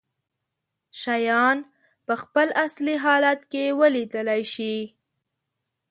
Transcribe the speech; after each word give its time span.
شيان 1.01 1.57
په 2.05 2.13
خپل 2.21 2.47
اصلي 2.65 2.95
حالت 3.03 3.39
کې 3.51 3.63
ولیدلی 3.79 4.43
شي. 4.53 4.75